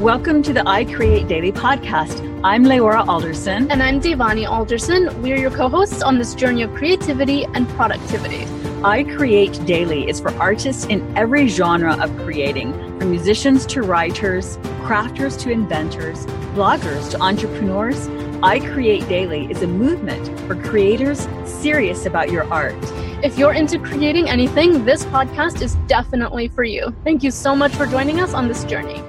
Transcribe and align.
Welcome 0.00 0.42
to 0.44 0.54
the 0.54 0.66
I 0.66 0.86
Create 0.86 1.28
Daily 1.28 1.52
podcast. 1.52 2.22
I'm 2.42 2.64
LeAura 2.64 3.06
Alderson. 3.06 3.70
And 3.70 3.82
I'm 3.82 4.00
Devani 4.00 4.48
Alderson. 4.48 5.20
We're 5.20 5.36
your 5.36 5.50
co 5.50 5.68
hosts 5.68 6.00
on 6.00 6.16
this 6.16 6.34
journey 6.34 6.62
of 6.62 6.74
creativity 6.74 7.44
and 7.44 7.68
productivity. 7.68 8.46
I 8.82 9.04
Create 9.04 9.62
Daily 9.66 10.08
is 10.08 10.18
for 10.18 10.32
artists 10.36 10.86
in 10.86 11.14
every 11.18 11.48
genre 11.48 12.02
of 12.02 12.16
creating, 12.24 12.72
from 12.98 13.10
musicians 13.10 13.66
to 13.66 13.82
writers, 13.82 14.56
crafters 14.86 15.38
to 15.40 15.50
inventors, 15.50 16.24
bloggers 16.54 17.10
to 17.10 17.20
entrepreneurs. 17.20 18.08
I 18.42 18.58
Create 18.58 19.06
Daily 19.06 19.50
is 19.50 19.60
a 19.60 19.66
movement 19.66 20.26
for 20.48 20.54
creators 20.54 21.28
serious 21.44 22.06
about 22.06 22.30
your 22.30 22.50
art. 22.50 22.74
If 23.22 23.36
you're 23.36 23.52
into 23.52 23.78
creating 23.78 24.30
anything, 24.30 24.86
this 24.86 25.04
podcast 25.04 25.60
is 25.60 25.74
definitely 25.86 26.48
for 26.48 26.64
you. 26.64 26.96
Thank 27.04 27.22
you 27.22 27.30
so 27.30 27.54
much 27.54 27.72
for 27.72 27.84
joining 27.84 28.18
us 28.18 28.32
on 28.32 28.48
this 28.48 28.64
journey. 28.64 29.02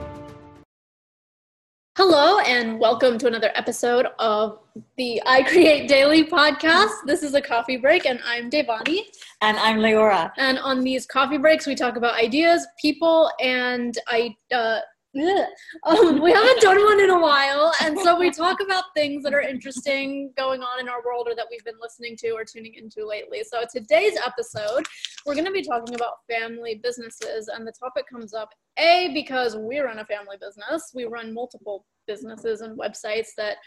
And 2.52 2.82
welcome 2.82 3.18
to 3.20 3.28
another 3.28 3.50
episode 3.56 4.08
of 4.20 4.60
the 4.98 5.22
I 5.26 5.42
Create 5.44 5.88
Daily 5.88 6.26
podcast. 6.26 6.90
This 7.06 7.24
is 7.24 7.34
a 7.34 7.42
coffee 7.42 7.78
break, 7.78 8.06
and 8.06 8.20
I'm 8.26 8.50
Devani. 8.50 9.04
And 9.40 9.56
I'm 9.56 9.78
LeAura. 9.78 10.34
And 10.36 10.60
on 10.60 10.82
these 10.82 11.06
coffee 11.06 11.38
breaks, 11.38 11.66
we 11.66 11.76
talk 11.76 11.96
about 11.96 12.16
ideas, 12.16 12.68
people, 12.78 13.32
and 13.40 13.98
I. 14.10 14.36
Uh, 14.54 14.80
um, 15.84 16.22
we 16.22 16.32
haven't 16.32 16.62
done 16.62 16.82
one 16.86 17.02
in 17.02 17.10
a 17.10 17.20
while, 17.20 17.74
and 17.82 18.00
so 18.00 18.18
we 18.18 18.32
talk 18.32 18.62
about 18.62 18.86
things 18.96 19.24
that 19.24 19.34
are 19.34 19.42
interesting 19.42 20.32
going 20.38 20.62
on 20.62 20.80
in 20.80 20.88
our 20.88 21.04
world 21.06 21.28
or 21.30 21.36
that 21.36 21.48
we've 21.52 21.66
been 21.66 21.80
listening 21.82 22.16
to 22.16 22.30
or 22.30 22.46
tuning 22.46 22.76
into 22.76 23.06
lately. 23.06 23.44
So 23.44 23.64
today's 23.70 24.18
episode, 24.26 24.86
we're 25.26 25.34
going 25.34 25.46
to 25.48 25.52
be 25.52 25.64
talking 25.64 25.96
about 25.96 26.20
family 26.30 26.80
businesses, 26.82 27.50
and 27.50 27.68
the 27.68 27.74
topic 27.78 28.06
comes 28.10 28.34
up 28.34 28.52
a 28.80 29.12
because 29.14 29.58
we 29.58 29.80
run 29.80 30.00
a 30.00 30.06
family 30.06 30.38
business. 30.40 30.92
We 30.96 31.04
run 31.04 31.34
multiple 31.34 31.86
businesses 32.08 32.62
and 32.62 32.80
websites 32.80 33.30
that 33.36 33.58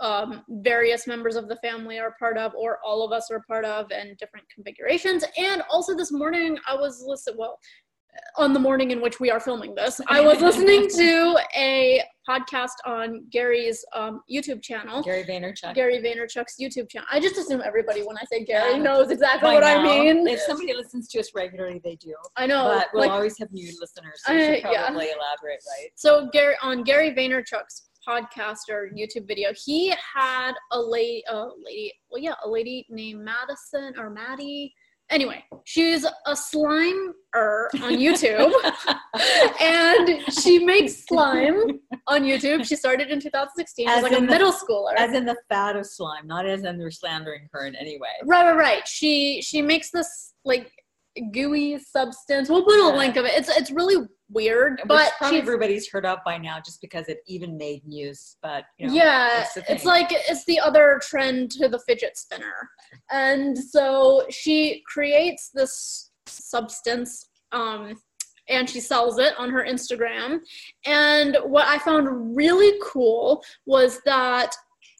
um, 0.00 0.42
various 0.48 1.06
members 1.06 1.36
of 1.36 1.48
the 1.48 1.56
family 1.56 1.98
are 1.98 2.14
part 2.18 2.36
of, 2.36 2.54
or 2.54 2.78
all 2.84 3.04
of 3.04 3.12
us 3.12 3.30
are 3.30 3.42
part 3.46 3.64
of, 3.64 3.90
and 3.90 4.18
different 4.18 4.46
configurations. 4.54 5.24
And 5.38 5.62
also 5.70 5.96
this 5.96 6.12
morning, 6.12 6.58
I 6.68 6.74
was 6.74 7.02
listening. 7.06 7.38
Well, 7.38 7.58
on 8.36 8.52
the 8.52 8.58
morning 8.58 8.90
in 8.90 9.00
which 9.00 9.20
we 9.20 9.30
are 9.30 9.40
filming 9.40 9.74
this, 9.74 10.00
I 10.08 10.20
was 10.20 10.40
listening 10.40 10.88
to 10.88 11.38
a 11.56 12.02
podcast 12.28 12.76
on 12.86 13.24
Gary's 13.30 13.84
um, 13.94 14.20
YouTube 14.30 14.62
channel. 14.62 15.02
Gary 15.02 15.24
Vaynerchuk. 15.24 15.74
Gary 15.74 15.98
Vaynerchuk's 15.98 16.56
YouTube 16.60 16.88
channel. 16.88 17.08
I 17.10 17.20
just 17.20 17.36
assume 17.36 17.60
everybody, 17.64 18.02
when 18.02 18.16
I 18.16 18.24
say 18.30 18.44
Gary, 18.44 18.72
yeah. 18.72 18.82
knows 18.82 19.10
exactly 19.10 19.48
By 19.48 19.54
what 19.54 19.60
now, 19.60 19.80
I 19.80 19.82
mean. 19.82 20.26
If 20.26 20.40
somebody 20.40 20.72
listens 20.74 21.08
to 21.08 21.20
us 21.20 21.30
regularly, 21.34 21.80
they 21.82 21.96
do. 21.96 22.14
I 22.36 22.46
know. 22.46 22.64
But 22.64 22.88
we'll 22.92 23.02
like, 23.02 23.10
always 23.10 23.38
have 23.38 23.50
new 23.52 23.66
listeners, 23.80 24.22
so 24.24 24.32
I, 24.32 24.60
probably 24.60 25.06
yeah. 25.06 25.14
elaborate, 25.14 25.62
right? 25.78 25.90
So 25.96 26.28
Gary 26.32 26.54
on 26.62 26.82
Gary 26.82 27.10
Vaynerchuk's 27.12 27.88
podcast 28.06 28.70
or 28.70 28.90
YouTube 28.96 29.26
video, 29.26 29.50
he 29.54 29.92
had 30.14 30.52
a 30.72 30.80
lady, 30.80 31.22
a 31.28 31.48
lady, 31.64 31.92
well, 32.10 32.22
yeah, 32.22 32.34
a 32.44 32.48
lady 32.48 32.86
named 32.90 33.20
Madison 33.22 33.92
or 33.98 34.08
Maddie 34.10 34.74
Anyway, 35.10 35.44
she's 35.64 36.04
a 36.04 36.32
slimer 36.32 37.12
on 37.34 37.70
YouTube, 37.96 38.52
and 39.60 40.32
she 40.32 40.64
makes 40.64 41.04
slime 41.06 41.80
on 42.08 42.22
YouTube. 42.22 42.64
She 42.66 42.76
started 42.76 43.10
in 43.10 43.20
2016 43.20 43.88
as, 43.88 43.98
as 43.98 44.02
like 44.02 44.12
a 44.12 44.16
the, 44.16 44.20
middle 44.22 44.52
schooler. 44.52 44.94
As 44.96 45.12
in 45.14 45.24
the 45.24 45.36
fat 45.48 45.76
of 45.76 45.86
slime, 45.86 46.26
not 46.26 46.46
as 46.46 46.64
in 46.64 46.78
they're 46.78 46.90
slandering 46.90 47.48
her 47.52 47.66
in 47.66 47.74
any 47.76 47.98
way. 47.98 48.08
Right, 48.24 48.46
right, 48.46 48.56
right. 48.56 48.88
She 48.88 49.40
she 49.42 49.62
makes 49.62 49.90
this 49.90 50.34
like 50.44 50.70
gooey 51.32 51.78
substance. 51.78 52.48
We'll 52.48 52.64
put 52.64 52.80
a 52.80 52.96
link 52.96 53.16
of 53.16 53.24
it. 53.24 53.32
It's 53.34 53.48
it's 53.48 53.70
really 53.70 54.06
weird, 54.30 54.80
but 54.86 55.12
probably 55.18 55.38
everybody's 55.38 55.88
heard 55.90 56.06
of 56.06 56.18
by 56.24 56.38
now 56.38 56.58
just 56.64 56.80
because 56.80 57.08
it 57.08 57.18
even 57.26 57.56
made 57.56 57.86
news. 57.86 58.36
But 58.42 58.64
you 58.78 58.86
know, 58.86 58.94
yeah, 58.94 59.46
it's 59.68 59.84
like 59.84 60.08
it's 60.10 60.44
the 60.44 60.60
other 60.60 61.00
trend 61.02 61.50
to 61.52 61.68
the 61.68 61.78
fidget 61.80 62.16
spinner, 62.16 62.68
and 63.10 63.56
so 63.56 64.26
she 64.30 64.82
creates 64.86 65.50
this 65.54 66.10
substance. 66.26 67.26
Um, 67.52 67.96
and 68.48 68.68
she 68.68 68.80
sells 68.80 69.18
it 69.18 69.32
on 69.38 69.48
her 69.48 69.64
Instagram. 69.64 70.40
And 70.84 71.36
what 71.44 71.68
I 71.68 71.78
found 71.78 72.36
really 72.36 72.76
cool 72.82 73.44
was 73.64 74.00
that 74.06 74.50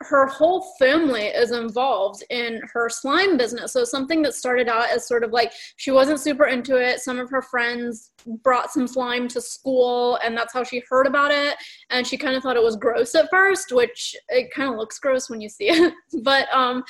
her 0.02 0.26
whole 0.26 0.62
family 0.78 1.26
is 1.26 1.52
involved 1.52 2.24
in 2.30 2.62
her 2.72 2.88
slime 2.88 3.36
business. 3.36 3.72
So 3.74 3.84
something 3.84 4.22
that 4.22 4.34
started 4.34 4.66
out 4.66 4.88
as 4.88 5.06
sort 5.06 5.24
of 5.24 5.30
like 5.30 5.52
she 5.76 5.90
wasn't 5.90 6.20
super 6.20 6.46
into 6.46 6.76
it. 6.76 7.00
Some 7.00 7.18
of 7.18 7.28
her 7.28 7.42
friends 7.42 8.12
brought 8.42 8.72
some 8.72 8.86
slime 8.86 9.28
to 9.28 9.42
school 9.42 10.18
and 10.24 10.34
that's 10.34 10.54
how 10.54 10.64
she 10.64 10.82
heard 10.88 11.06
about 11.06 11.30
it 11.32 11.54
and 11.90 12.06
she 12.06 12.16
kind 12.16 12.34
of 12.34 12.42
thought 12.42 12.56
it 12.56 12.62
was 12.62 12.76
gross 12.76 13.14
at 13.14 13.28
first, 13.30 13.72
which 13.72 14.16
it 14.30 14.50
kind 14.54 14.70
of 14.70 14.78
looks 14.78 14.98
gross 14.98 15.28
when 15.28 15.40
you 15.40 15.50
see 15.50 15.68
it. 15.68 15.92
but 16.22 16.48
um 16.54 16.82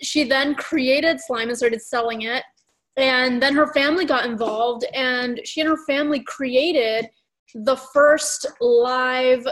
she 0.00 0.24
then 0.24 0.54
created 0.54 1.20
slime 1.20 1.48
and 1.48 1.58
started 1.58 1.82
selling 1.82 2.22
it. 2.22 2.44
And 2.96 3.42
then 3.42 3.54
her 3.54 3.72
family 3.74 4.06
got 4.06 4.24
involved 4.24 4.84
and 4.94 5.38
she 5.44 5.60
and 5.60 5.68
her 5.68 5.84
family 5.86 6.20
created 6.20 7.08
the 7.54 7.76
first 7.76 8.46
live 8.60 9.46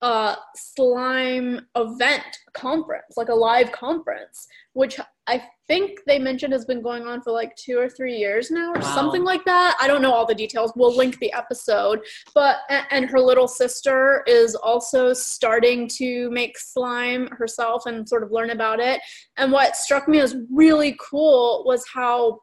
uh, 0.00 0.36
slime 0.54 1.66
event 1.74 2.22
conference, 2.52 3.16
like 3.16 3.28
a 3.28 3.34
live 3.34 3.72
conference, 3.72 4.46
which 4.74 4.98
I 5.26 5.42
think 5.66 6.00
they 6.06 6.18
mentioned 6.18 6.52
has 6.52 6.64
been 6.64 6.80
going 6.80 7.06
on 7.06 7.20
for 7.20 7.32
like 7.32 7.54
two 7.56 7.78
or 7.78 7.88
three 7.88 8.16
years 8.16 8.50
now, 8.50 8.70
or 8.70 8.80
wow. 8.80 8.94
something 8.94 9.24
like 9.24 9.44
that. 9.44 9.76
I 9.80 9.86
don't 9.86 10.00
know 10.00 10.12
all 10.12 10.24
the 10.24 10.34
details. 10.34 10.72
We'll 10.76 10.96
link 10.96 11.18
the 11.18 11.32
episode. 11.32 12.00
But 12.34 12.58
and 12.90 13.06
her 13.06 13.20
little 13.20 13.48
sister 13.48 14.22
is 14.26 14.54
also 14.54 15.12
starting 15.12 15.88
to 15.96 16.30
make 16.30 16.58
slime 16.58 17.28
herself 17.28 17.86
and 17.86 18.08
sort 18.08 18.22
of 18.22 18.30
learn 18.30 18.50
about 18.50 18.80
it. 18.80 19.00
And 19.36 19.52
what 19.52 19.76
struck 19.76 20.08
me 20.08 20.20
as 20.20 20.36
really 20.50 20.96
cool 21.00 21.64
was 21.66 21.84
how, 21.92 22.40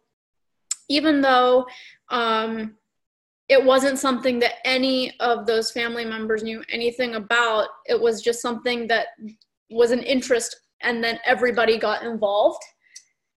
even 0.89 1.21
though 1.21 1.65
um, 2.09 2.75
it 3.47 3.63
wasn't 3.63 3.99
something 3.99 4.39
that 4.39 4.65
any 4.65 5.17
of 5.19 5.45
those 5.45 5.71
family 5.71 6.05
members 6.05 6.43
knew 6.43 6.63
anything 6.69 7.15
about. 7.15 7.67
It 7.85 7.99
was 7.99 8.21
just 8.21 8.41
something 8.41 8.87
that 8.87 9.07
was 9.69 9.91
an 9.91 10.01
interest, 10.03 10.55
and 10.81 11.03
then 11.03 11.19
everybody 11.25 11.77
got 11.77 12.03
involved. 12.03 12.63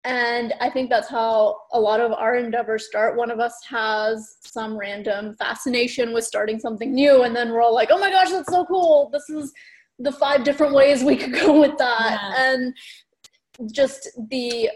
And 0.05 0.55
I 0.61 0.71
think 0.71 0.89
that's 0.89 1.09
how 1.09 1.57
a 1.73 1.81
lot 1.81 2.01
of 2.01 2.13
our 2.13 2.37
endeavors 2.37 2.87
start. 2.87 3.17
One 3.17 3.31
of 3.31 3.41
us 3.41 3.55
has 3.69 4.37
some 4.41 4.79
random 4.79 5.35
fascination 5.37 6.15
with 6.15 6.25
starting 6.25 6.59
something 6.59 6.95
new, 6.95 7.25
and 7.25 7.37
then 7.37 7.53
we're 7.53 7.63
all 7.63 7.75
like, 7.75 7.91
oh 7.91 7.99
my 7.99 8.11
gosh, 8.11 8.31
that's 8.31 8.51
so 8.51 8.65
cool. 8.65 9.11
This 9.13 9.29
is 9.29 9.53
the 9.99 10.13
five 10.13 10.45
different 10.45 10.75
ways 10.75 11.05
we 11.05 11.17
could 11.17 11.35
go 11.35 11.61
with 11.61 11.77
that. 11.79 12.19
Yeah. 12.23 12.53
And 12.53 12.75
just 13.73 14.09
the 14.31 14.71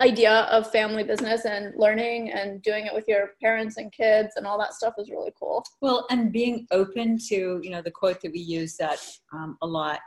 idea 0.00 0.42
of 0.50 0.70
family 0.70 1.02
business 1.02 1.44
and 1.44 1.72
learning 1.76 2.30
and 2.30 2.62
doing 2.62 2.86
it 2.86 2.94
with 2.94 3.04
your 3.08 3.30
parents 3.42 3.78
and 3.78 3.92
kids 3.92 4.34
and 4.36 4.46
all 4.46 4.58
that 4.58 4.72
stuff 4.72 4.94
is 4.96 5.10
really 5.10 5.32
cool. 5.38 5.64
Well, 5.80 6.06
and 6.10 6.32
being 6.32 6.66
open 6.70 7.18
to, 7.28 7.60
you 7.62 7.70
know, 7.70 7.82
the 7.82 7.90
quote 7.90 8.20
that 8.22 8.32
we 8.32 8.38
use 8.38 8.76
that 8.76 9.04
um, 9.32 9.56
a 9.60 9.66
lot 9.66 10.00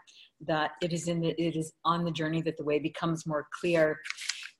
that 0.48 0.72
it 0.82 0.94
is 0.94 1.08
in 1.08 1.22
the, 1.22 1.30
it 1.42 1.56
is 1.56 1.74
on 1.86 2.04
the 2.04 2.12
journey 2.12 2.42
that 2.42 2.58
the 2.58 2.64
way 2.64 2.80
becomes 2.80 3.28
more 3.28 3.48
clear 3.60 4.00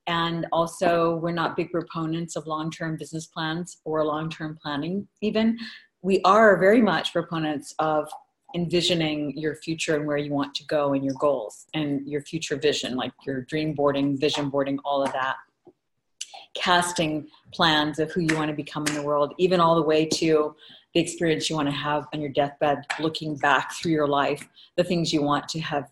and 0.08 0.48
also 0.52 1.16
we're 1.18 1.32
not 1.32 1.56
big 1.56 1.72
proponents 1.72 2.36
of 2.36 2.48
long-term 2.48 2.98
business 2.98 3.28
plans 3.28 3.78
or 3.86 4.04
long-term 4.04 4.58
planning 4.62 5.08
even 5.22 5.58
we 6.02 6.22
are 6.24 6.60
very 6.60 6.82
much 6.82 7.14
proponents 7.14 7.74
of 7.80 8.10
envisioning 8.56 9.38
your 9.38 9.56
future 9.56 9.96
and 9.96 10.06
where 10.06 10.18
you 10.18 10.32
want 10.32 10.54
to 10.56 10.66
go 10.66 10.94
and 10.94 11.04
your 11.04 11.16
goals 11.16 11.66
and 11.74 12.08
your 12.08 12.22
future 12.22 12.56
vision, 12.56 12.96
like 12.96 13.12
your 13.26 13.42
dream 13.42 13.74
boarding, 13.74 14.18
vision 14.18 14.50
boarding, 14.50 14.80
all 14.86 15.04
of 15.04 15.12
that. 15.14 15.36
Casting 16.54 17.28
plans 17.54 18.00
of 18.00 18.12
who 18.12 18.22
you 18.22 18.36
want 18.36 18.50
to 18.50 18.56
become 18.56 18.86
in 18.88 18.94
the 18.94 19.02
world, 19.02 19.34
even 19.38 19.60
all 19.60 19.76
the 19.76 19.82
way 19.82 20.06
to 20.06 20.56
the 20.94 21.00
experience 21.00 21.50
you 21.50 21.56
want 21.56 21.70
to 21.70 21.74
have 21.74 22.08
on 22.14 22.20
your 22.20 22.32
deathbed, 22.32 22.84
looking 23.00 23.38
back 23.38 23.74
through 23.74 23.94
your 23.94 24.08
life, 24.08 24.48
the 24.76 24.84
things 24.84 25.14
you 25.14 25.22
want 25.22 25.48
to 25.50 25.60
have 25.62 25.90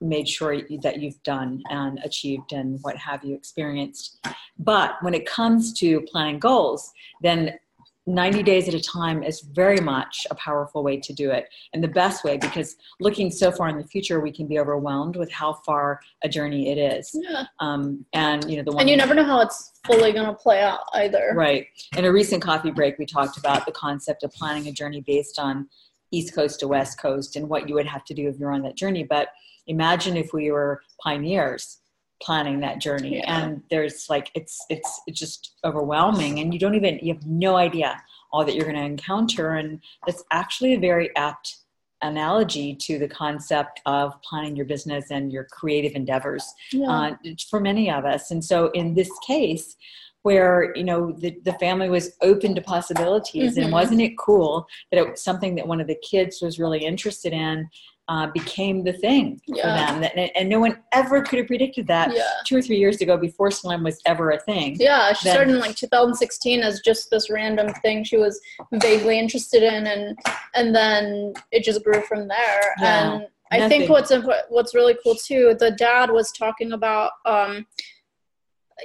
made 0.00 0.28
sure 0.28 0.60
that 0.82 1.00
you've 1.00 1.22
done 1.22 1.62
and 1.70 2.00
achieved 2.04 2.52
and 2.52 2.78
what 2.82 2.96
have 2.96 3.24
you 3.24 3.34
experienced. 3.34 4.18
But 4.58 4.96
when 5.02 5.14
it 5.14 5.26
comes 5.26 5.72
to 5.74 6.00
planning 6.02 6.38
goals, 6.38 6.92
then 7.22 7.58
90 8.06 8.42
days 8.42 8.68
at 8.68 8.74
a 8.74 8.80
time 8.80 9.22
is 9.22 9.40
very 9.40 9.80
much 9.80 10.26
a 10.30 10.34
powerful 10.34 10.84
way 10.84 10.98
to 10.98 11.12
do 11.12 11.30
it 11.30 11.48
and 11.72 11.82
the 11.82 11.88
best 11.88 12.22
way 12.22 12.36
because 12.36 12.76
looking 13.00 13.30
so 13.30 13.50
far 13.50 13.68
in 13.68 13.78
the 13.78 13.84
future 13.84 14.20
we 14.20 14.30
can 14.30 14.46
be 14.46 14.58
overwhelmed 14.58 15.16
with 15.16 15.30
how 15.32 15.54
far 15.64 16.00
a 16.22 16.28
journey 16.28 16.70
it 16.70 16.76
is. 16.76 17.10
Yeah. 17.14 17.44
um, 17.60 18.04
and 18.12 18.48
you 18.50 18.58
know 18.58 18.62
the 18.62 18.72
one 18.72 18.82
and 18.82 18.90
you 18.90 18.96
never 18.96 19.14
know 19.14 19.24
how 19.24 19.40
it's 19.40 19.72
fully 19.86 20.12
going 20.12 20.26
to 20.26 20.34
play 20.34 20.60
out 20.60 20.80
either. 20.94 21.32
Right. 21.34 21.66
In 21.96 22.04
a 22.04 22.12
recent 22.12 22.42
coffee 22.42 22.70
break 22.70 22.98
we 22.98 23.06
talked 23.06 23.38
about 23.38 23.64
the 23.64 23.72
concept 23.72 24.22
of 24.22 24.32
planning 24.32 24.68
a 24.68 24.72
journey 24.72 25.00
based 25.00 25.38
on 25.38 25.68
east 26.10 26.34
coast 26.34 26.60
to 26.60 26.68
west 26.68 27.00
coast 27.00 27.36
and 27.36 27.48
what 27.48 27.68
you 27.68 27.74
would 27.74 27.86
have 27.86 28.04
to 28.04 28.14
do 28.14 28.28
if 28.28 28.38
you're 28.38 28.52
on 28.52 28.62
that 28.62 28.76
journey 28.76 29.02
but 29.02 29.28
imagine 29.66 30.16
if 30.16 30.32
we 30.32 30.50
were 30.50 30.82
pioneers 31.02 31.78
planning 32.24 32.60
that 32.60 32.80
journey 32.80 33.18
yeah. 33.18 33.42
and 33.42 33.62
there's 33.70 34.08
like 34.08 34.30
it's 34.34 34.64
it's 34.70 35.02
it's 35.06 35.20
just 35.20 35.54
overwhelming 35.62 36.40
and 36.40 36.54
you 36.54 36.58
don't 36.58 36.74
even 36.74 36.98
you 37.02 37.12
have 37.12 37.26
no 37.26 37.56
idea 37.56 38.02
all 38.32 38.44
that 38.44 38.54
you're 38.54 38.64
going 38.64 38.76
to 38.76 38.82
encounter 38.82 39.54
and 39.54 39.80
it's 40.06 40.24
actually 40.32 40.74
a 40.74 40.78
very 40.78 41.14
apt 41.16 41.58
analogy 42.02 42.74
to 42.74 42.98
the 42.98 43.08
concept 43.08 43.80
of 43.86 44.20
planning 44.22 44.56
your 44.56 44.66
business 44.66 45.10
and 45.10 45.32
your 45.32 45.44
creative 45.44 45.94
endeavors 45.94 46.52
yeah. 46.72 46.88
uh, 46.88 47.14
for 47.50 47.60
many 47.60 47.90
of 47.90 48.04
us 48.04 48.30
and 48.30 48.42
so 48.42 48.70
in 48.70 48.94
this 48.94 49.10
case 49.26 49.76
where 50.22 50.74
you 50.74 50.84
know 50.84 51.12
the, 51.12 51.38
the 51.44 51.52
family 51.54 51.90
was 51.90 52.16
open 52.22 52.54
to 52.54 52.62
possibilities 52.62 53.52
mm-hmm. 53.52 53.64
and 53.64 53.72
wasn't 53.72 54.00
it 54.00 54.16
cool 54.18 54.66
that 54.90 54.98
it 54.98 55.10
was 55.10 55.22
something 55.22 55.54
that 55.54 55.68
one 55.68 55.80
of 55.80 55.86
the 55.86 56.00
kids 56.02 56.40
was 56.40 56.58
really 56.58 56.84
interested 56.84 57.32
in 57.34 57.68
uh, 58.08 58.26
became 58.28 58.84
the 58.84 58.92
thing 58.92 59.40
yeah. 59.46 59.62
for 59.62 59.92
them 59.92 60.00
that, 60.02 60.36
and 60.36 60.48
no 60.48 60.60
one 60.60 60.78
ever 60.92 61.22
could 61.22 61.38
have 61.38 61.48
predicted 61.48 61.86
that 61.86 62.14
yeah. 62.14 62.28
two 62.44 62.56
or 62.56 62.62
three 62.62 62.76
years 62.76 63.00
ago 63.00 63.16
before 63.16 63.50
slime 63.50 63.82
was 63.82 64.00
ever 64.04 64.30
a 64.30 64.40
thing 64.40 64.76
yeah 64.78 65.12
she 65.12 65.28
then, 65.28 65.34
started 65.34 65.54
in 65.54 65.60
like 65.60 65.74
2016 65.74 66.60
as 66.60 66.80
just 66.80 67.10
this 67.10 67.30
random 67.30 67.72
thing 67.74 68.04
she 68.04 68.18
was 68.18 68.40
vaguely 68.74 69.18
interested 69.18 69.62
in 69.62 69.86
and 69.86 70.18
and 70.54 70.74
then 70.74 71.32
it 71.50 71.64
just 71.64 71.82
grew 71.82 72.02
from 72.02 72.28
there 72.28 72.74
yeah, 72.78 73.14
and 73.14 73.26
i 73.52 73.58
nothing. 73.58 73.80
think 73.80 73.90
what's 73.90 74.12
what's 74.50 74.74
really 74.74 74.96
cool 75.02 75.14
too 75.14 75.56
the 75.58 75.70
dad 75.70 76.10
was 76.10 76.30
talking 76.32 76.72
about 76.72 77.12
um, 77.24 77.66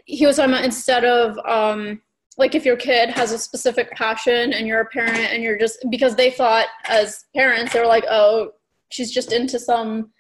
he 0.06 0.26
was 0.26 0.38
talking 0.38 0.54
about 0.54 0.64
instead 0.64 1.04
of 1.04 1.38
um, 1.40 2.02
like 2.38 2.56
if 2.56 2.64
your 2.64 2.78
kid 2.78 3.10
has 3.10 3.34
a 3.34 3.38
specific 3.38 3.92
passion 3.92 4.54
and 4.54 4.66
you're 4.66 4.80
a 4.80 4.86
parent 4.86 5.18
and 5.18 5.44
you're 5.44 5.58
just 5.58 5.86
because 5.90 6.16
they 6.16 6.32
thought 6.32 6.68
as 6.88 7.26
parents 7.36 7.74
they 7.74 7.82
were 7.82 7.86
like 7.86 8.06
oh 8.10 8.52
she's 8.90 9.12
just 9.12 9.32
into 9.32 9.60
some 9.60 10.12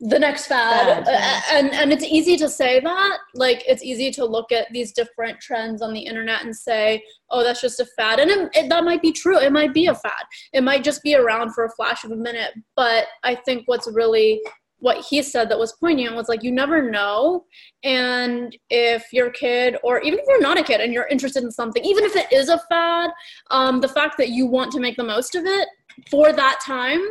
the 0.00 0.18
next 0.18 0.46
fad, 0.46 1.04
fad 1.04 1.42
and 1.52 1.74
and 1.74 1.92
it's 1.92 2.04
easy 2.04 2.36
to 2.38 2.48
say 2.48 2.80
that. 2.80 3.18
Like 3.34 3.62
it's 3.66 3.82
easy 3.82 4.10
to 4.12 4.24
look 4.24 4.50
at 4.50 4.66
these 4.72 4.92
different 4.92 5.38
trends 5.40 5.82
on 5.82 5.92
the 5.92 6.00
internet 6.00 6.42
and 6.42 6.56
say 6.56 7.02
oh 7.30 7.44
that's 7.44 7.60
just 7.60 7.80
a 7.80 7.86
fad. 7.96 8.18
And 8.18 8.30
it, 8.30 8.50
it, 8.54 8.68
that 8.70 8.84
might 8.84 9.02
be 9.02 9.12
true. 9.12 9.38
It 9.38 9.52
might 9.52 9.74
be 9.74 9.86
a 9.86 9.94
fad. 9.94 10.24
It 10.54 10.64
might 10.64 10.84
just 10.84 11.02
be 11.02 11.14
around 11.14 11.52
for 11.52 11.64
a 11.64 11.70
flash 11.72 12.02
of 12.04 12.12
a 12.12 12.16
minute. 12.16 12.52
But 12.76 13.06
i 13.24 13.34
think 13.34 13.64
what's 13.66 13.90
really 13.92 14.40
what 14.78 15.04
he 15.04 15.20
said 15.20 15.50
that 15.50 15.58
was 15.58 15.74
poignant 15.74 16.16
was 16.16 16.30
like 16.30 16.42
you 16.42 16.50
never 16.50 16.90
know. 16.90 17.44
And 17.84 18.56
if 18.70 19.12
your 19.12 19.28
kid 19.28 19.76
or 19.82 20.00
even 20.00 20.18
if 20.18 20.24
you're 20.26 20.40
not 20.40 20.58
a 20.58 20.64
kid 20.64 20.80
and 20.80 20.94
you're 20.94 21.08
interested 21.08 21.42
in 21.42 21.50
something 21.50 21.84
even 21.84 22.04
if 22.04 22.16
it 22.16 22.32
is 22.32 22.48
a 22.48 22.58
fad 22.70 23.10
um, 23.50 23.82
the 23.82 23.88
fact 23.88 24.16
that 24.16 24.30
you 24.30 24.46
want 24.46 24.72
to 24.72 24.80
make 24.80 24.96
the 24.96 25.04
most 25.04 25.34
of 25.34 25.44
it 25.44 25.68
for 26.10 26.32
that 26.32 26.58
time 26.64 27.02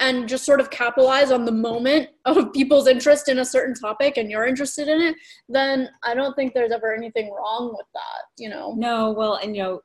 and 0.00 0.28
just 0.28 0.44
sort 0.44 0.60
of 0.60 0.70
capitalize 0.70 1.30
on 1.30 1.44
the 1.44 1.52
moment 1.52 2.08
of 2.24 2.52
people's 2.52 2.88
interest 2.88 3.28
in 3.28 3.38
a 3.38 3.44
certain 3.44 3.74
topic 3.74 4.16
and 4.16 4.30
you're 4.30 4.46
interested 4.46 4.88
in 4.88 5.00
it 5.00 5.14
then 5.48 5.88
i 6.02 6.14
don't 6.14 6.34
think 6.34 6.52
there's 6.52 6.72
ever 6.72 6.94
anything 6.94 7.30
wrong 7.30 7.68
with 7.76 7.86
that 7.94 8.24
you 8.38 8.48
know 8.48 8.74
no 8.76 9.12
well 9.12 9.34
and 9.36 9.54
you 9.54 9.62
know 9.62 9.80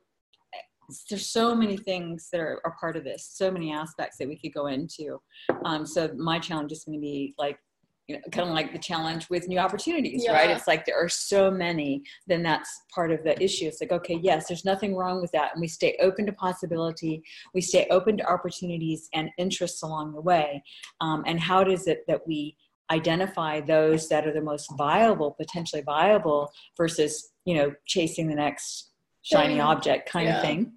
there's 1.10 1.28
so 1.28 1.54
many 1.54 1.76
things 1.76 2.28
that 2.30 2.40
are, 2.40 2.60
are, 2.64 2.76
part 2.78 2.96
of 2.96 3.04
this, 3.04 3.28
so 3.32 3.50
many 3.50 3.72
aspects 3.72 4.18
that 4.18 4.28
we 4.28 4.38
could 4.38 4.54
go 4.54 4.66
into. 4.66 5.20
Um, 5.64 5.84
so 5.84 6.10
my 6.16 6.38
challenge 6.38 6.72
is 6.72 6.84
going 6.84 6.96
to 6.96 7.00
be 7.00 7.34
like, 7.38 7.58
you 8.08 8.14
know, 8.14 8.22
kind 8.30 8.48
of 8.48 8.54
like 8.54 8.72
the 8.72 8.78
challenge 8.78 9.28
with 9.28 9.48
new 9.48 9.58
opportunities, 9.58 10.24
yeah. 10.24 10.32
right? 10.32 10.50
It's 10.50 10.68
like 10.68 10.86
there 10.86 10.96
are 11.02 11.08
so 11.08 11.50
many, 11.50 12.02
then 12.26 12.42
that's 12.42 12.82
part 12.94 13.10
of 13.10 13.24
the 13.24 13.42
issue. 13.42 13.66
It's 13.66 13.80
like, 13.80 13.90
okay, 13.92 14.18
yes, 14.22 14.46
there's 14.46 14.64
nothing 14.64 14.94
wrong 14.94 15.20
with 15.20 15.32
that. 15.32 15.52
And 15.54 15.60
we 15.60 15.66
stay 15.66 15.96
open 16.00 16.24
to 16.26 16.32
possibility, 16.32 17.22
we 17.52 17.60
stay 17.60 17.86
open 17.90 18.16
to 18.18 18.30
opportunities 18.30 19.08
and 19.12 19.30
interests 19.38 19.82
along 19.82 20.12
the 20.12 20.20
way. 20.20 20.62
Um, 21.00 21.24
and 21.26 21.40
how 21.40 21.64
does 21.64 21.88
it 21.88 22.04
that 22.06 22.26
we 22.26 22.56
identify 22.90 23.60
those 23.60 24.08
that 24.08 24.26
are 24.26 24.32
the 24.32 24.40
most 24.40 24.70
viable, 24.76 25.32
potentially 25.32 25.82
viable, 25.82 26.52
versus, 26.76 27.32
you 27.44 27.56
know, 27.56 27.72
chasing 27.86 28.28
the 28.28 28.34
next 28.36 28.92
shiny 29.22 29.58
object 29.58 30.08
kind 30.08 30.28
yeah. 30.28 30.36
of 30.36 30.42
thing. 30.42 30.72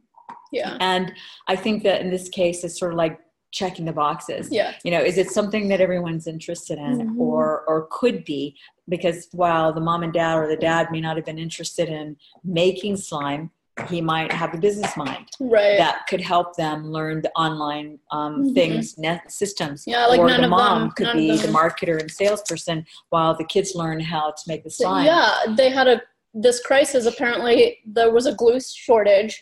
Yeah. 0.52 0.78
And 0.80 1.14
I 1.48 1.56
think 1.56 1.84
that 1.84 2.02
in 2.02 2.10
this 2.10 2.30
case, 2.30 2.64
it's 2.64 2.80
sort 2.80 2.92
of 2.92 2.98
like 2.98 3.20
checking 3.52 3.86
the 3.86 3.94
boxes. 3.94 4.50
Yeah. 4.52 4.74
You 4.84 4.92
know, 4.92 5.02
is 5.02 5.18
it 5.18 5.32
something 5.32 5.68
that 5.70 5.82
everyone's 5.82 6.28
interested 6.28 6.78
in 6.78 7.00
mm-hmm. 7.00 7.22
or 7.22 7.64
or 7.68 7.88
could 7.92 8.26
be? 8.26 8.56
Because 8.88 9.28
while 9.32 9.74
the 9.74 9.82
mom 9.82 10.04
and 10.04 10.14
dad 10.14 10.36
or 10.36 10.48
the 10.48 10.58
dad 10.58 10.92
may 10.92 11.02
not 11.02 11.16
have 11.16 11.26
been 11.26 11.40
interested 11.40 11.90
in 11.90 12.18
making 12.44 12.98
slime, 12.98 13.52
he 13.88 14.02
might 14.02 14.32
have 14.32 14.54
a 14.54 14.58
business 14.58 14.96
mind 14.98 15.30
right. 15.40 15.78
that 15.78 16.06
could 16.10 16.20
help 16.20 16.56
them 16.56 16.92
learn 16.92 17.22
the 17.22 17.32
online 17.32 18.00
um, 18.12 18.44
mm-hmm. 18.44 18.54
things, 18.54 18.98
net 18.98 19.32
systems. 19.32 19.84
Yeah, 19.88 20.06
like 20.08 20.20
or 20.20 20.28
none 20.28 20.42
the 20.42 20.46
of 20.46 20.50
mom 20.50 20.80
them, 20.82 20.92
could 20.92 21.14
be 21.14 21.38
the 21.38 21.48
marketer 21.48 22.00
and 22.00 22.10
salesperson, 22.10 22.86
while 23.10 23.36
the 23.36 23.46
kids 23.46 23.76
learn 23.76 24.00
how 24.00 24.32
to 24.32 24.44
make 24.48 24.64
the 24.64 24.70
slime. 24.70 25.06
Yeah, 25.06 25.56
they 25.56 25.70
had 25.70 25.88
a 25.88 26.02
this 26.34 26.62
crisis 26.62 27.08
apparently 27.08 27.80
there 27.86 28.12
was 28.12 28.28
a 28.28 28.36
glue 28.36 28.60
shortage 28.60 29.42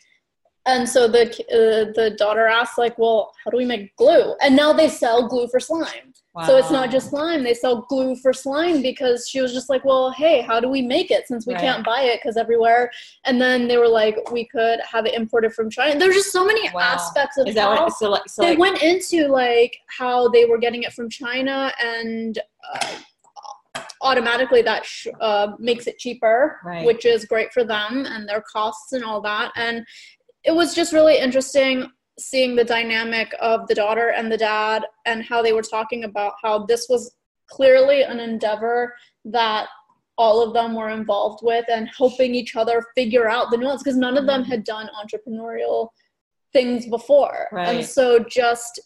and 0.68 0.88
so 0.88 1.08
the 1.08 1.24
uh, 1.24 1.92
the 1.96 2.16
daughter 2.18 2.46
asked 2.46 2.78
like 2.78 2.98
well 2.98 3.34
how 3.44 3.50
do 3.50 3.58
we 3.58 3.66
make 3.66 3.96
glue 3.96 4.36
and 4.42 4.56
now 4.56 4.72
they 4.72 4.88
sell 4.88 5.28
glue 5.28 5.48
for 5.48 5.60
slime 5.60 6.14
wow. 6.36 6.46
so 6.46 6.58
it's 6.58 6.70
not 6.70 6.92
just 6.92 7.10
slime 7.10 7.44
they 7.44 7.54
sell 7.54 7.86
glue 7.90 8.16
for 8.18 8.34
slime 8.34 8.82
because 8.82 9.28
she 9.28 9.42
was 9.42 9.54
just 9.54 9.70
like 9.70 9.84
well 9.86 10.12
hey 10.12 10.42
how 10.42 10.60
do 10.60 10.68
we 10.68 10.82
make 10.82 11.10
it 11.10 11.28
since 11.28 11.48
we 11.48 11.54
right. 11.54 11.62
can't 11.62 11.86
buy 11.86 12.02
it 12.02 12.20
because 12.22 12.38
everywhere 12.38 12.92
and 13.26 13.42
then 13.42 13.68
they 13.68 13.78
were 13.78 13.88
like 13.88 14.18
we 14.32 14.46
could 14.46 14.80
have 14.82 15.06
it 15.06 15.14
imported 15.14 15.54
from 15.54 15.70
china 15.70 15.98
there's 15.98 16.16
just 16.16 16.32
so 16.32 16.46
many 16.46 16.70
wow. 16.74 16.82
aspects 16.82 17.38
of 17.38 17.48
Is 17.48 17.58
how 17.58 17.86
what, 17.86 17.94
so 17.94 18.12
like, 18.12 18.28
so 18.28 18.42
they 18.44 18.50
like, 18.50 18.60
went 18.60 18.84
into 18.84 19.28
like 19.28 19.78
how 19.88 20.28
they 20.28 20.46
were 20.46 20.58
getting 20.58 20.84
it 20.84 20.94
from 20.94 21.10
china 21.10 21.72
and 21.82 22.40
uh, 22.74 23.00
automatically 24.02 24.62
that 24.62 24.86
sh- 24.86 25.08
uh, 25.22 25.54
makes 25.60 25.88
it 25.88 25.98
cheaper, 25.98 26.60
right. 26.64 26.86
which 26.86 27.06
is 27.06 27.26
great 27.26 27.52
for 27.52 27.64
them 27.64 28.06
and 28.08 28.28
their 28.28 28.42
costs 28.42 28.94
and 28.94 29.04
all 29.04 29.22
that. 29.22 29.52
And 29.56 29.86
it 30.48 30.56
was 30.56 30.74
just 30.74 30.94
really 30.94 31.20
interesting 31.20 31.92
seeing 32.18 32.56
the 32.56 32.64
dynamic 32.64 33.36
of 33.40 33.68
the 33.68 33.76
daughter 33.76 34.10
and 34.10 34.32
the 34.32 34.38
dad 34.38 34.84
and 35.06 35.24
how 35.24 35.42
they 35.42 35.54
were 35.54 35.62
talking 35.62 36.06
about 36.06 36.34
how 36.42 36.66
this 36.66 36.88
was 36.90 37.14
clearly 37.48 38.02
an 38.02 38.20
endeavor 38.20 38.96
that 39.26 39.68
all 40.18 40.42
of 40.42 40.54
them 40.54 40.74
were 40.74 40.90
involved 40.90 41.42
with 41.44 41.66
and 41.70 41.88
helping 41.96 42.34
each 42.34 42.56
other 42.56 42.84
figure 42.96 43.30
out 43.30 43.52
the 43.52 43.58
nuance 43.58 43.84
because 43.84 43.98
none 43.98 44.18
of 44.18 44.26
them 44.26 44.44
had 44.44 44.64
done 44.64 44.90
entrepreneurial 45.00 45.90
things 46.54 46.88
before. 46.88 47.48
Right. 47.52 47.68
And 47.68 47.86
so 47.86 48.20
just 48.20 48.80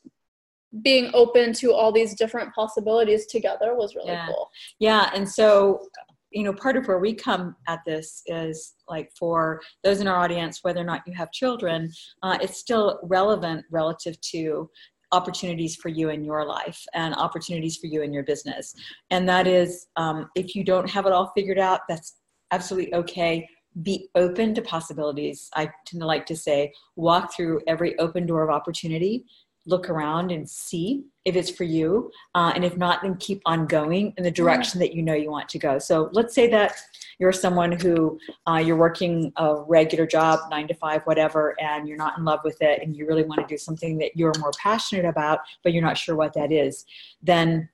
being 0.81 1.10
open 1.13 1.54
to 1.54 1.74
all 1.74 1.92
these 1.92 2.16
different 2.16 2.54
possibilities 2.54 3.28
together 3.28 3.75
was 3.75 3.96
really 3.96 4.10
yeah. 4.12 4.25
cool. 4.28 4.50
Yeah, 4.80 5.10
and 5.13 5.30
so 5.30 5.88
you 6.31 6.43
know, 6.43 6.53
part 6.53 6.77
of 6.77 6.88
where 6.88 7.00
we 7.00 7.13
come 7.13 7.55
at 7.67 7.79
this 7.85 8.21
is 8.25 8.75
like 8.88 9.11
for 9.17 9.61
those 9.83 10.00
in 10.00 10.07
our 10.07 10.17
audience, 10.17 10.59
whether 10.61 10.79
or 10.79 10.85
not 10.85 11.01
you 11.05 11.13
have 11.13 11.31
children, 11.31 11.91
uh, 12.23 12.38
it's 12.41 12.57
still 12.57 13.00
relevant 13.03 13.65
relative 13.69 14.19
to 14.21 14.69
opportunities 15.11 15.75
for 15.75 15.89
you 15.89 16.09
in 16.09 16.23
your 16.23 16.45
life 16.45 16.81
and 16.93 17.13
opportunities 17.15 17.77
for 17.77 17.88
you 17.88 18.01
in 18.01 18.13
your 18.13 18.23
business. 18.23 18.73
And 19.09 19.27
that 19.27 19.45
is, 19.45 19.88
um, 19.97 20.29
if 20.35 20.55
you 20.55 20.63
don't 20.63 20.89
have 20.89 21.05
it 21.05 21.11
all 21.11 21.31
figured 21.35 21.59
out, 21.59 21.81
that's 21.89 22.15
absolutely 22.51 22.93
okay. 22.95 23.47
Be 23.83 24.09
open 24.15 24.53
to 24.55 24.61
possibilities. 24.61 25.50
I 25.53 25.69
tend 25.85 26.01
to 26.01 26.05
like 26.05 26.25
to 26.27 26.35
say, 26.35 26.71
walk 26.95 27.33
through 27.33 27.61
every 27.67 27.97
open 28.00 28.25
door 28.25 28.43
of 28.43 28.50
opportunity 28.50 29.25
look 29.65 29.89
around 29.89 30.32
and 30.32 30.50
see 30.50 31.06
if 31.24 31.36
it's 31.36 31.51
for 31.51 31.63
you. 31.63 32.12
Uh, 32.34 32.51
and 32.56 32.65
if 32.65 32.77
not, 32.77 33.01
then 33.03 33.15
keep 33.18 33.41
on 33.46 33.68
going 33.68 34.13
in 34.18 34.24
the 34.24 34.32
direction 34.32 34.80
that 34.80 34.94
you 34.94 35.03
know 35.03 35.13
you 35.13 35.30
want 35.30 35.48
to 35.50 35.60
go. 35.60 35.77
So 35.77 36.10
let's 36.13 36.34
say 36.34 36.50
that 36.50 36.74
you're 37.20 37.32
someone 37.32 37.72
who 37.72 38.20
uh, 38.48 38.58
you're 38.58 38.77
working 38.77 39.32
a 39.36 39.56
regular 39.68 40.08
job, 40.08 40.39
nine 40.50 40.68
to 40.68 40.74
five, 40.74 41.03
whatever, 41.03 41.56
and 41.62 41.88
you're 41.88 41.98
not 41.98 42.18
in 42.18 42.25
love 42.25 42.39
with 42.44 42.62
it 42.62 42.82
and 42.82 42.96
you 42.96 43.06
really 43.06 43.24
want 43.24 43.39
to 43.39 43.48
do 43.48 43.58
something 43.58 43.98
that 44.00 44.15
you're 44.15 44.34
more 44.39 44.51
passionate 44.60 45.06
about, 45.06 45.39
but 45.63 45.74
you're 45.74 45.84
not 45.84 45.98
sure 45.98 46.15
what 46.15 46.34
that 46.34 46.51
is. 46.51 46.86
Then 47.22 47.70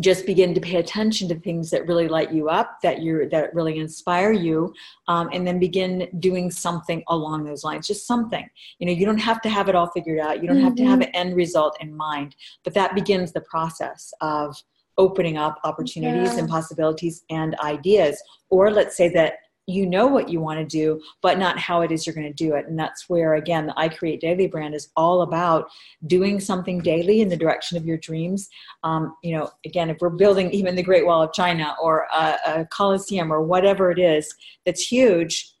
just 0.00 0.26
begin 0.26 0.54
to 0.54 0.60
pay 0.60 0.76
attention 0.76 1.28
to 1.28 1.34
things 1.34 1.70
that 1.70 1.86
really 1.86 2.08
light 2.08 2.32
you 2.32 2.48
up 2.48 2.78
that 2.82 3.00
you 3.00 3.28
that 3.30 3.54
really 3.54 3.78
inspire 3.78 4.32
you 4.32 4.72
um, 5.08 5.28
and 5.32 5.46
then 5.46 5.58
begin 5.58 6.08
doing 6.18 6.50
something 6.50 7.02
along 7.08 7.44
those 7.44 7.64
lines 7.64 7.86
just 7.86 8.06
something 8.06 8.48
you 8.78 8.86
know 8.86 8.92
you 8.92 9.06
don't 9.06 9.18
have 9.18 9.40
to 9.40 9.48
have 9.48 9.68
it 9.68 9.74
all 9.74 9.90
figured 9.90 10.18
out 10.18 10.40
you 10.42 10.48
don't 10.48 10.56
mm-hmm. 10.56 10.64
have 10.64 10.74
to 10.74 10.84
have 10.84 10.98
mm-hmm. 10.98 11.08
an 11.08 11.14
end 11.14 11.36
result 11.36 11.76
in 11.80 11.94
mind 11.94 12.36
but 12.64 12.74
that 12.74 12.94
begins 12.94 13.32
the 13.32 13.40
process 13.42 14.12
of 14.20 14.56
opening 14.98 15.36
up 15.36 15.58
opportunities 15.64 16.32
yeah. 16.34 16.40
and 16.40 16.48
possibilities 16.48 17.24
and 17.30 17.58
ideas 17.60 18.22
or 18.50 18.70
let's 18.70 18.96
say 18.96 19.08
that 19.08 19.34
you 19.70 19.86
know 19.86 20.06
what 20.06 20.28
you 20.28 20.40
want 20.40 20.58
to 20.58 20.64
do, 20.64 21.00
but 21.22 21.38
not 21.38 21.58
how 21.58 21.82
it 21.82 21.92
is 21.92 22.06
you're 22.06 22.14
going 22.14 22.26
to 22.26 22.32
do 22.32 22.54
it. 22.54 22.66
And 22.66 22.78
that's 22.78 23.08
where, 23.08 23.34
again, 23.34 23.66
the 23.66 23.78
I 23.78 23.88
Create 23.88 24.20
Daily 24.20 24.46
brand 24.46 24.74
is 24.74 24.90
all 24.96 25.22
about 25.22 25.68
doing 26.06 26.40
something 26.40 26.80
daily 26.80 27.20
in 27.20 27.28
the 27.28 27.36
direction 27.36 27.76
of 27.76 27.84
your 27.84 27.98
dreams. 27.98 28.48
Um, 28.82 29.14
you 29.22 29.36
know, 29.36 29.50
again, 29.64 29.90
if 29.90 29.98
we're 30.00 30.10
building 30.10 30.50
even 30.50 30.76
the 30.76 30.82
Great 30.82 31.06
Wall 31.06 31.22
of 31.22 31.32
China 31.32 31.74
or 31.82 32.06
a, 32.12 32.36
a 32.46 32.66
Coliseum 32.66 33.32
or 33.32 33.42
whatever 33.42 33.90
it 33.90 33.98
is 33.98 34.34
that's 34.64 34.86
huge, 34.86 35.54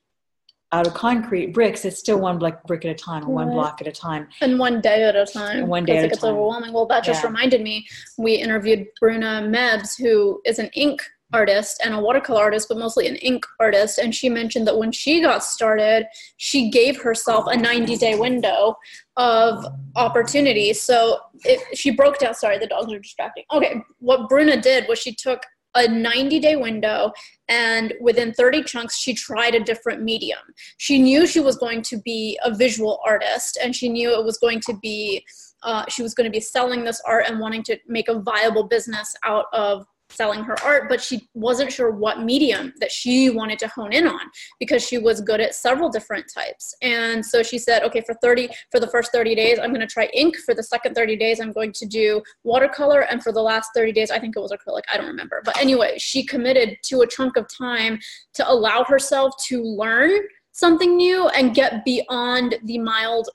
out 0.72 0.86
of 0.86 0.94
concrete 0.94 1.52
bricks, 1.52 1.84
it's 1.84 1.98
still 1.98 2.20
one 2.20 2.38
brick, 2.38 2.62
brick 2.64 2.84
at 2.84 2.92
a 2.92 2.94
time, 2.94 3.22
right. 3.24 3.32
one 3.32 3.50
block 3.50 3.80
at 3.80 3.88
a 3.88 3.92
time, 3.92 4.28
and 4.40 4.56
one 4.56 4.80
day 4.80 5.02
at 5.02 5.16
a 5.16 5.26
time. 5.26 5.58
And 5.58 5.68
one 5.68 5.84
day 5.84 5.98
at 5.98 6.04
a 6.04 6.06
it 6.06 6.10
gets 6.10 6.22
overwhelming. 6.22 6.72
Well, 6.72 6.86
that 6.86 7.02
just 7.02 7.22
yeah. 7.22 7.26
reminded 7.26 7.62
me. 7.62 7.86
We 8.18 8.34
interviewed 8.34 8.86
Bruna 9.00 9.42
Mebs, 9.42 9.98
who 9.98 10.40
is 10.44 10.60
an 10.60 10.70
ink 10.74 11.02
artist 11.32 11.80
and 11.84 11.94
a 11.94 12.00
watercolor 12.00 12.42
artist, 12.42 12.68
but 12.68 12.78
mostly 12.78 13.06
an 13.06 13.16
ink 13.16 13.44
artist. 13.58 13.98
And 13.98 14.14
she 14.14 14.28
mentioned 14.28 14.66
that 14.66 14.78
when 14.78 14.92
she 14.92 15.20
got 15.20 15.44
started, 15.44 16.06
she 16.36 16.70
gave 16.70 17.00
herself 17.00 17.46
a 17.48 17.56
90 17.56 17.96
day 17.96 18.16
window 18.16 18.76
of 19.16 19.64
opportunity. 19.96 20.72
So 20.72 21.18
it, 21.44 21.76
she 21.76 21.90
broke 21.90 22.18
down. 22.18 22.34
Sorry, 22.34 22.58
the 22.58 22.66
dogs 22.66 22.92
are 22.92 22.98
distracting. 22.98 23.44
Okay, 23.52 23.82
what 23.98 24.28
Bruna 24.28 24.60
did 24.60 24.86
was 24.88 24.98
she 24.98 25.14
took 25.14 25.42
a 25.74 25.86
90 25.86 26.40
day 26.40 26.56
window 26.56 27.12
and 27.48 27.94
within 28.00 28.32
30 28.32 28.64
chunks 28.64 28.98
she 28.98 29.14
tried 29.14 29.54
a 29.54 29.60
different 29.62 30.02
medium 30.02 30.40
she 30.78 30.98
knew 30.98 31.28
she 31.28 31.38
was 31.38 31.56
going 31.56 31.80
to 31.80 31.96
be 31.98 32.36
a 32.44 32.52
visual 32.52 32.98
artist 33.06 33.56
and 33.62 33.76
she 33.76 33.88
knew 33.88 34.12
it 34.12 34.24
was 34.24 34.36
going 34.38 34.58
to 34.58 34.76
be 34.82 35.24
uh, 35.62 35.84
she 35.88 36.02
was 36.02 36.14
going 36.14 36.24
to 36.24 36.30
be 36.30 36.40
selling 36.40 36.84
this 36.84 37.00
art 37.06 37.26
and 37.28 37.38
wanting 37.38 37.62
to 37.62 37.78
make 37.86 38.08
a 38.08 38.18
viable 38.18 38.64
business 38.64 39.14
out 39.24 39.44
of 39.52 39.86
selling 40.10 40.42
her 40.44 40.56
art, 40.64 40.88
but 40.88 41.00
she 41.00 41.28
wasn't 41.34 41.72
sure 41.72 41.90
what 41.90 42.20
medium 42.22 42.72
that 42.80 42.90
she 42.90 43.30
wanted 43.30 43.58
to 43.60 43.68
hone 43.68 43.92
in 43.92 44.06
on 44.06 44.20
because 44.58 44.86
she 44.86 44.98
was 44.98 45.20
good 45.20 45.40
at 45.40 45.54
several 45.54 45.88
different 45.88 46.26
types. 46.32 46.74
And 46.82 47.24
so 47.24 47.42
she 47.42 47.58
said, 47.58 47.82
okay, 47.84 48.02
for 48.02 48.14
30, 48.14 48.48
for 48.70 48.80
the 48.80 48.88
first 48.88 49.12
30 49.12 49.34
days, 49.34 49.58
I'm 49.58 49.70
going 49.70 49.80
to 49.80 49.86
try 49.86 50.08
ink. 50.12 50.36
For 50.36 50.54
the 50.54 50.62
second 50.62 50.94
30 50.94 51.16
days, 51.16 51.40
I'm 51.40 51.52
going 51.52 51.72
to 51.72 51.86
do 51.86 52.22
watercolor. 52.44 53.00
And 53.02 53.22
for 53.22 53.32
the 53.32 53.42
last 53.42 53.70
30 53.74 53.92
days, 53.92 54.10
I 54.10 54.18
think 54.18 54.36
it 54.36 54.40
was 54.40 54.52
acrylic. 54.52 54.82
I 54.92 54.96
don't 54.96 55.06
remember. 55.06 55.42
But 55.44 55.58
anyway, 55.58 55.96
she 55.98 56.24
committed 56.24 56.76
to 56.84 57.00
a 57.00 57.06
chunk 57.06 57.36
of 57.36 57.46
time 57.48 57.98
to 58.34 58.48
allow 58.50 58.84
herself 58.84 59.32
to 59.46 59.62
learn 59.62 60.10
something 60.52 60.96
new 60.96 61.28
and 61.28 61.54
get 61.54 61.84
beyond 61.84 62.56
the 62.64 62.78
mild 62.78 63.30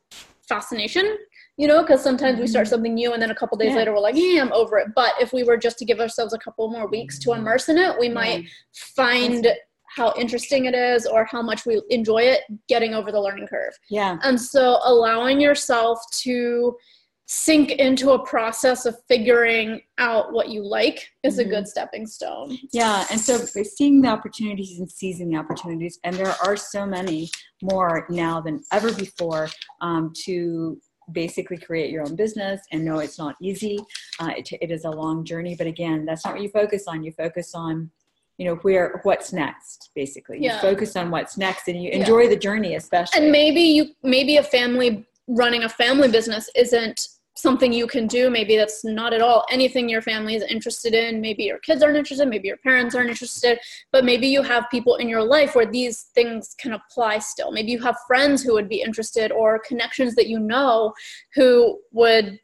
fascination 0.47 1.17
you 1.57 1.67
know 1.67 1.81
because 1.81 2.01
sometimes 2.03 2.39
we 2.39 2.47
start 2.47 2.65
mm-hmm. 2.65 2.71
something 2.71 2.93
new 2.93 3.13
and 3.13 3.21
then 3.21 3.31
a 3.31 3.35
couple 3.35 3.57
days 3.57 3.71
yeah. 3.71 3.77
later 3.77 3.93
we're 3.93 3.99
like 3.99 4.15
yeah 4.15 4.41
i'm 4.41 4.51
over 4.53 4.77
it 4.77 4.87
but 4.95 5.13
if 5.19 5.33
we 5.33 5.43
were 5.43 5.57
just 5.57 5.77
to 5.77 5.85
give 5.85 5.99
ourselves 5.99 6.33
a 6.33 6.37
couple 6.39 6.69
more 6.69 6.87
weeks 6.87 7.19
to 7.19 7.31
immerse 7.33 7.69
in 7.69 7.77
it 7.77 7.97
we 7.99 8.09
might 8.09 8.43
yeah. 8.43 8.49
find 8.95 9.47
how 9.95 10.13
interesting 10.17 10.65
it 10.65 10.75
is 10.75 11.05
or 11.05 11.23
how 11.25 11.41
much 11.41 11.65
we 11.65 11.81
enjoy 11.89 12.19
it 12.19 12.41
getting 12.67 12.93
over 12.93 13.11
the 13.11 13.19
learning 13.19 13.47
curve 13.47 13.73
yeah 13.89 14.17
and 14.23 14.39
so 14.39 14.79
allowing 14.83 15.39
yourself 15.39 15.99
to 16.11 16.75
sink 17.27 17.71
into 17.71 18.11
a 18.11 18.25
process 18.25 18.85
of 18.85 18.95
figuring 19.07 19.81
out 19.97 20.31
what 20.31 20.49
you 20.49 20.63
like 20.63 21.09
is 21.23 21.39
mm-hmm. 21.39 21.49
a 21.49 21.53
good 21.55 21.67
stepping 21.67 22.05
stone. 22.05 22.55
Yeah, 22.71 23.05
and 23.09 23.19
so 23.19 23.37
seeing 23.37 24.01
the 24.01 24.09
opportunities 24.09 24.79
and 24.79 24.89
seizing 24.89 25.29
the 25.29 25.37
opportunities, 25.37 25.99
and 26.03 26.15
there 26.15 26.35
are 26.45 26.55
so 26.55 26.85
many 26.85 27.29
more 27.63 28.05
now 28.09 28.41
than 28.41 28.61
ever 28.71 28.93
before 28.93 29.49
um, 29.81 30.13
to 30.25 30.79
basically 31.11 31.57
create 31.57 31.91
your 31.91 32.03
own 32.03 32.15
business 32.15 32.61
and 32.71 32.83
no, 32.83 32.99
it's 32.99 33.17
not 33.17 33.35
easy. 33.41 33.77
Uh, 34.19 34.31
it, 34.37 34.49
it 34.61 34.71
is 34.71 34.85
a 34.85 34.89
long 34.89 35.23
journey, 35.23 35.55
but 35.55 35.67
again, 35.67 36.05
that's 36.05 36.25
not 36.25 36.33
what 36.33 36.43
you 36.43 36.49
focus 36.49 36.85
on. 36.87 37.03
You 37.03 37.11
focus 37.11 37.53
on, 37.53 37.91
you 38.37 38.45
know, 38.45 38.55
where 38.55 38.99
what's 39.03 39.31
next. 39.33 39.91
Basically, 39.95 40.43
you 40.43 40.51
focus 40.59 40.95
on 40.95 41.09
what's 41.11 41.37
next, 41.37 41.67
and 41.67 41.81
you 41.81 41.89
enjoy 41.91 42.23
yeah. 42.23 42.29
the 42.29 42.35
journey, 42.35 42.75
especially. 42.75 43.21
And 43.21 43.31
maybe 43.31 43.61
you, 43.61 43.85
maybe 44.03 44.37
a 44.37 44.43
family 44.43 45.05
running 45.27 45.63
a 45.63 45.69
family 45.69 46.07
business 46.07 46.49
isn't 46.55 47.07
something 47.35 47.73
you 47.73 47.85
can 47.85 48.07
do. 48.07 48.29
Maybe 48.29 48.55
that's 48.55 48.83
not 48.83 49.13
at 49.13 49.21
all 49.21 49.45
anything 49.51 49.89
your 49.89 50.01
family 50.01 50.35
is 50.35 50.43
interested 50.43 50.93
in. 50.93 51.19
Maybe 51.19 51.43
your 51.43 51.59
kids 51.59 51.83
aren't 51.83 51.97
interested. 51.97 52.27
Maybe 52.27 52.47
your 52.47 52.57
parents 52.57 52.95
aren't 52.95 53.09
interested. 53.09 53.59
But 53.91 54.05
maybe 54.05 54.27
you 54.27 54.41
have 54.41 54.65
people 54.71 54.95
in 54.95 55.09
your 55.09 55.23
life 55.23 55.53
where 55.53 55.65
these 55.65 56.03
things 56.15 56.55
can 56.57 56.73
apply 56.73 57.19
still. 57.19 57.51
Maybe 57.51 57.71
you 57.71 57.81
have 57.81 57.97
friends 58.07 58.41
who 58.41 58.53
would 58.53 58.69
be 58.69 58.81
interested 58.81 59.31
or 59.31 59.59
connections 59.59 60.15
that 60.15 60.27
you 60.27 60.39
know 60.39 60.93
who 61.33 61.79
would 61.91 62.39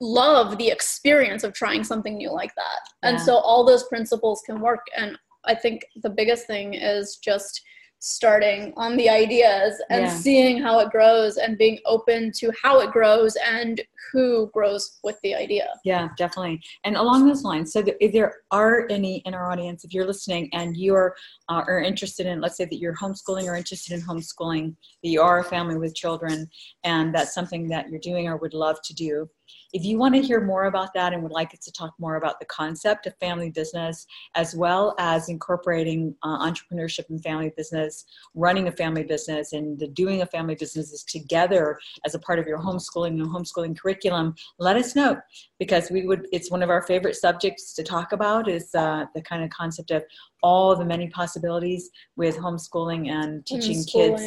love 0.00 0.58
the 0.58 0.68
experience 0.68 1.44
of 1.44 1.54
trying 1.54 1.84
something 1.84 2.16
new 2.16 2.30
like 2.30 2.54
that. 2.56 2.80
Yeah. 3.02 3.10
And 3.10 3.20
so 3.20 3.36
all 3.36 3.64
those 3.64 3.84
principles 3.84 4.42
can 4.44 4.60
work. 4.60 4.84
And 4.96 5.16
I 5.44 5.54
think 5.54 5.86
the 6.02 6.10
biggest 6.10 6.46
thing 6.46 6.74
is 6.74 7.16
just 7.16 7.62
starting 8.06 8.72
on 8.76 8.96
the 8.96 9.10
ideas 9.10 9.82
and 9.90 10.04
yeah. 10.04 10.08
seeing 10.08 10.62
how 10.62 10.78
it 10.78 10.90
grows 10.90 11.38
and 11.38 11.58
being 11.58 11.76
open 11.86 12.30
to 12.30 12.52
how 12.62 12.78
it 12.78 12.92
grows 12.92 13.36
and 13.44 13.80
who 14.12 14.48
grows 14.54 15.00
with 15.02 15.18
the 15.24 15.34
idea. 15.34 15.68
Yeah, 15.84 16.10
definitely. 16.16 16.62
And 16.84 16.96
along 16.96 17.26
those 17.26 17.42
lines, 17.42 17.72
so 17.72 17.82
if 18.00 18.12
there 18.12 18.36
are 18.52 18.86
any 18.90 19.22
in 19.26 19.34
our 19.34 19.50
audience, 19.50 19.82
if 19.84 19.92
you're 19.92 20.06
listening 20.06 20.48
and 20.52 20.76
you're 20.76 21.16
uh, 21.48 21.64
are 21.66 21.80
interested 21.80 22.26
in, 22.26 22.40
let's 22.40 22.56
say 22.56 22.64
that 22.64 22.78
you're 22.78 22.94
homeschooling 22.94 23.46
or 23.46 23.56
interested 23.56 23.92
in 23.92 24.00
homeschooling, 24.00 24.76
that 25.02 25.08
you 25.08 25.20
are 25.20 25.40
a 25.40 25.44
family 25.44 25.76
with 25.76 25.96
children, 25.96 26.48
and 26.84 27.12
that's 27.12 27.34
something 27.34 27.68
that 27.68 27.90
you're 27.90 27.98
doing 27.98 28.28
or 28.28 28.36
would 28.36 28.54
love 28.54 28.76
to 28.84 28.94
do, 28.94 29.28
if 29.72 29.84
you 29.84 29.98
want 29.98 30.14
to 30.14 30.22
hear 30.22 30.40
more 30.40 30.64
about 30.64 30.94
that 30.94 31.12
and 31.12 31.22
would 31.22 31.32
like 31.32 31.52
us 31.52 31.60
to 31.60 31.72
talk 31.72 31.94
more 31.98 32.16
about 32.16 32.40
the 32.40 32.46
concept 32.46 33.06
of 33.06 33.14
family 33.18 33.50
business, 33.50 34.06
as 34.34 34.54
well 34.54 34.94
as 34.98 35.28
incorporating 35.28 36.14
uh, 36.22 36.38
entrepreneurship 36.38 37.04
and 37.10 37.22
family 37.22 37.52
business, 37.56 38.04
running 38.34 38.68
a 38.68 38.72
family 38.72 39.02
business, 39.02 39.52
and 39.52 39.78
the 39.78 39.88
doing 39.88 40.22
of 40.22 40.30
family 40.30 40.54
businesses 40.54 41.04
together 41.04 41.78
as 42.04 42.14
a 42.14 42.18
part 42.18 42.38
of 42.38 42.46
your 42.46 42.58
homeschooling 42.58 43.20
and 43.20 43.26
homeschooling 43.28 43.78
curriculum, 43.78 44.34
let 44.58 44.76
us 44.76 44.94
know 44.94 45.16
because 45.58 45.90
we 45.90 46.06
would. 46.06 46.26
It's 46.32 46.50
one 46.50 46.62
of 46.62 46.70
our 46.70 46.82
favorite 46.82 47.16
subjects 47.16 47.74
to 47.74 47.82
talk 47.82 48.12
about 48.12 48.48
is 48.48 48.74
uh, 48.74 49.06
the 49.14 49.22
kind 49.22 49.44
of 49.44 49.50
concept 49.50 49.90
of 49.90 50.04
all 50.42 50.76
the 50.76 50.84
many 50.84 51.08
possibilities 51.08 51.90
with 52.16 52.36
homeschooling 52.36 53.08
and 53.08 53.44
teaching 53.46 53.82
kids 53.84 54.22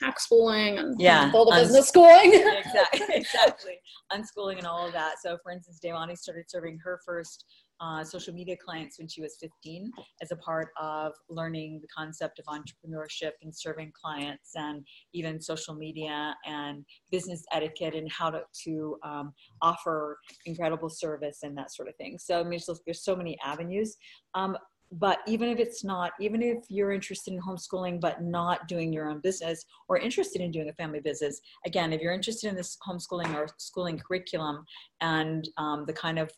hack 0.00 0.18
schooling 0.20 0.78
and 0.78 1.00
yeah, 1.00 1.30
all 1.34 1.46
the 1.46 1.52
uns- 1.52 1.68
business 1.68 1.88
schooling. 1.88 2.32
exactly, 2.64 3.06
exactly. 3.10 3.78
Unschooling 4.12 4.58
and 4.58 4.66
all 4.66 4.86
of 4.86 4.92
that. 4.92 5.14
So, 5.22 5.38
for 5.42 5.52
instance, 5.52 5.78
Devani 5.82 6.16
started 6.16 6.44
serving 6.48 6.78
her 6.84 7.00
first 7.04 7.44
uh, 7.80 8.04
social 8.04 8.32
media 8.32 8.56
clients 8.56 8.98
when 8.98 9.08
she 9.08 9.20
was 9.20 9.36
15 9.40 9.90
as 10.22 10.30
a 10.30 10.36
part 10.36 10.68
of 10.80 11.12
learning 11.28 11.80
the 11.82 11.88
concept 11.88 12.38
of 12.38 12.44
entrepreneurship 12.46 13.32
and 13.42 13.54
serving 13.54 13.92
clients 14.00 14.52
and 14.54 14.86
even 15.12 15.40
social 15.40 15.74
media 15.74 16.34
and 16.46 16.84
business 17.10 17.44
etiquette 17.52 17.94
and 17.94 18.10
how 18.10 18.30
to, 18.30 18.42
to 18.64 18.96
um, 19.04 19.32
offer 19.60 20.18
incredible 20.46 20.88
service 20.88 21.38
and 21.42 21.56
that 21.58 21.74
sort 21.74 21.88
of 21.88 21.96
thing. 21.96 22.16
So, 22.18 22.40
I 22.40 22.42
mean, 22.44 22.60
there's, 22.66 22.80
there's 22.86 23.04
so 23.04 23.16
many 23.16 23.36
avenues. 23.44 23.96
Um, 24.34 24.56
but 24.98 25.18
even 25.26 25.48
if 25.48 25.58
it's 25.58 25.84
not 25.84 26.12
even 26.20 26.42
if 26.42 26.58
you're 26.68 26.92
interested 26.92 27.32
in 27.32 27.40
homeschooling 27.40 28.00
but 28.00 28.22
not 28.22 28.66
doing 28.68 28.92
your 28.92 29.08
own 29.08 29.20
business 29.20 29.64
or 29.88 29.98
interested 29.98 30.40
in 30.40 30.50
doing 30.50 30.68
a 30.68 30.72
family 30.74 31.00
business 31.00 31.40
again 31.66 31.92
if 31.92 32.00
you're 32.00 32.12
interested 32.12 32.48
in 32.48 32.56
this 32.56 32.76
homeschooling 32.86 33.34
or 33.34 33.46
schooling 33.58 33.98
curriculum 33.98 34.64
and 35.00 35.48
um, 35.56 35.84
the 35.86 35.92
kind 35.92 36.18
of 36.18 36.30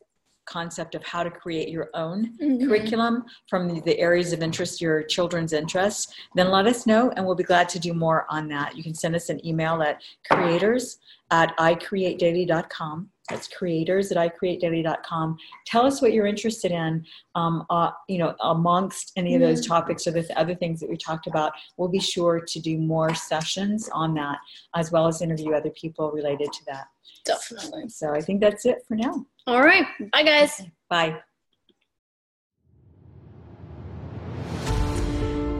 concept 0.46 0.94
of 0.94 1.04
how 1.04 1.24
to 1.24 1.30
create 1.30 1.68
your 1.68 1.90
own 1.94 2.32
mm-hmm. 2.40 2.68
curriculum 2.68 3.24
from 3.48 3.80
the 3.80 3.98
areas 3.98 4.32
of 4.32 4.42
interest 4.42 4.80
your 4.80 5.02
children's 5.02 5.52
interests 5.52 6.14
then 6.34 6.50
let 6.50 6.66
us 6.66 6.86
know 6.86 7.10
and 7.16 7.26
we'll 7.26 7.34
be 7.34 7.42
glad 7.42 7.68
to 7.68 7.80
do 7.80 7.92
more 7.92 8.26
on 8.30 8.48
that 8.48 8.76
you 8.76 8.82
can 8.82 8.94
send 8.94 9.16
us 9.16 9.28
an 9.28 9.44
email 9.44 9.82
at 9.82 10.00
creators 10.30 10.98
at 11.30 11.56
icreatedaily.com 11.58 13.10
that's 13.28 13.48
creators 13.48 14.12
at 14.12 14.18
icreatedaily.com. 14.18 15.36
Tell 15.66 15.86
us 15.86 16.00
what 16.00 16.12
you're 16.12 16.26
interested 16.26 16.72
in, 16.72 17.04
um, 17.34 17.66
uh, 17.70 17.90
you 18.08 18.18
know, 18.18 18.34
amongst 18.42 19.12
any 19.16 19.34
of 19.34 19.40
those 19.40 19.60
mm-hmm. 19.62 19.72
topics 19.72 20.06
or 20.06 20.12
the 20.12 20.38
other 20.38 20.54
things 20.54 20.80
that 20.80 20.88
we 20.88 20.96
talked 20.96 21.26
about. 21.26 21.52
We'll 21.76 21.88
be 21.88 22.00
sure 22.00 22.40
to 22.40 22.60
do 22.60 22.78
more 22.78 23.14
sessions 23.14 23.88
on 23.92 24.14
that, 24.14 24.38
as 24.74 24.92
well 24.92 25.06
as 25.06 25.22
interview 25.22 25.54
other 25.54 25.70
people 25.70 26.10
related 26.12 26.52
to 26.52 26.64
that. 26.66 26.86
Definitely. 27.24 27.88
So 27.88 28.14
I 28.14 28.20
think 28.20 28.40
that's 28.40 28.66
it 28.66 28.84
for 28.86 28.96
now. 28.96 29.26
All 29.46 29.62
right. 29.62 29.86
Bye, 30.12 30.22
guys. 30.22 30.62
Bye. 30.88 31.20